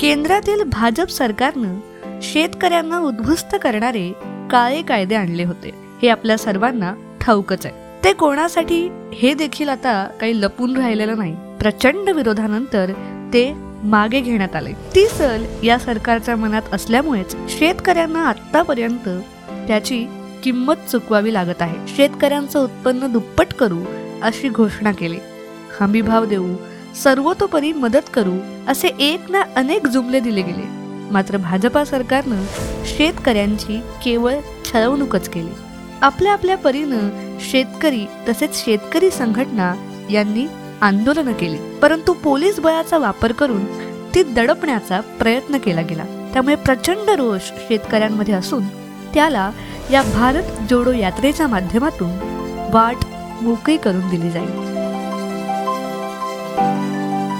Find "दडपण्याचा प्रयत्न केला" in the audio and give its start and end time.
44.22-45.80